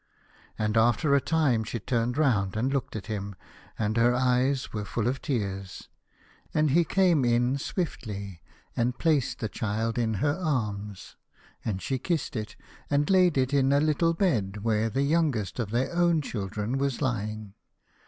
And 0.57 0.77
after 0.77 1.13
a 1.13 1.21
time 1.21 1.63
she 1.63 1.77
turned 1.77 2.17
round 2.17 2.57
and 2.57 2.73
looked 2.73 2.95
at 2.95 3.05
him, 3.05 3.35
and 3.77 3.97
her 3.97 4.15
eyes 4.15 4.73
were 4.73 4.83
full 4.83 5.07
of 5.07 5.21
tears. 5.21 5.89
And 6.55 6.71
he 6.71 6.83
came 6.83 7.23
in 7.23 7.59
swiftly, 7.59 8.41
and 8.75 8.97
placed 8.97 9.37
the 9.37 9.47
child 9.47 9.93
T 9.97 10.01
35 10.01 10.23
A 10.23 10.23
House 10.27 10.35
of 10.39 10.43
Pomegranates. 10.43 10.57
in 10.57 10.57
her 10.57 10.57
arms, 10.89 11.15
and 11.63 11.81
she 11.83 11.97
kissed 11.99 12.35
it, 12.35 12.55
and 12.89 13.09
laid 13.11 13.37
it 13.37 13.53
in 13.53 13.71
a 13.71 13.79
little 13.79 14.15
bed 14.15 14.63
where 14.63 14.89
the 14.89 15.03
youngest 15.03 15.59
of 15.59 15.69
their 15.69 15.93
own 15.93 16.21
children 16.23 16.79
was 16.79 16.99
lying. 16.99 17.53